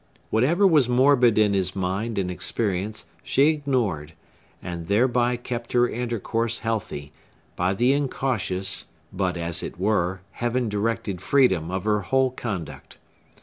Whatever 0.31 0.65
was 0.65 0.89
morbid 0.89 1.37
in 1.37 1.53
his 1.53 1.75
mind 1.75 2.17
and 2.17 2.31
experience 2.31 3.05
she 3.21 3.49
ignored; 3.49 4.13
and 4.59 4.87
thereby 4.87 5.35
kept 5.37 5.73
their 5.73 5.87
intercourse 5.87 6.57
healthy, 6.57 7.11
by 7.55 7.75
the 7.75 7.93
incautious, 7.93 8.85
but, 9.13 9.37
as 9.37 9.61
it 9.61 9.77
were, 9.79 10.21
heaven 10.31 10.69
directed 10.69 11.21
freedom 11.21 11.69
of 11.69 11.83
her 11.83 11.99
whole 11.99 12.31
conduct. 12.31 12.97